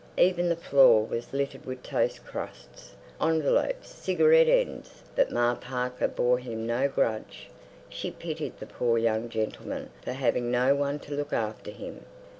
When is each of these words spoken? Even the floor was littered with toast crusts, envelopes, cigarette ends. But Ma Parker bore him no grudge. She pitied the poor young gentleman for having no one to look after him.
Even 0.17 0.49
the 0.49 0.55
floor 0.55 1.05
was 1.05 1.31
littered 1.31 1.63
with 1.63 1.83
toast 1.83 2.25
crusts, 2.25 2.95
envelopes, 3.21 3.89
cigarette 3.89 4.47
ends. 4.47 5.03
But 5.15 5.29
Ma 5.29 5.53
Parker 5.53 6.07
bore 6.07 6.39
him 6.39 6.65
no 6.65 6.87
grudge. 6.87 7.51
She 7.87 8.09
pitied 8.09 8.57
the 8.57 8.65
poor 8.65 8.97
young 8.97 9.29
gentleman 9.29 9.91
for 10.03 10.13
having 10.13 10.49
no 10.49 10.73
one 10.73 10.97
to 11.01 11.13
look 11.13 11.33
after 11.33 11.69
him. 11.69 12.03